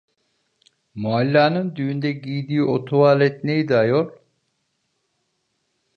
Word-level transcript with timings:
Mualla'nın 0.95 1.75
düğünde 1.75 2.11
giydiği 2.11 2.63
o 2.63 2.85
tuvalet 2.85 3.43
neydi 3.43 3.75
ayol? 3.77 4.09